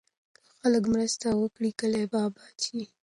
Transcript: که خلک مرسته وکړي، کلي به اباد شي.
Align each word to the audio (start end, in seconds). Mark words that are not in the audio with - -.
که 0.45 0.51
خلک 0.59 0.83
مرسته 0.93 1.27
وکړي، 1.33 1.71
کلي 1.79 2.03
به 2.11 2.19
اباد 2.27 2.55
شي. 2.65 2.81